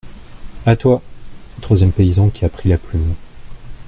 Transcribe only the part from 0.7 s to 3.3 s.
toi! troisième paysan qui a pris la plume.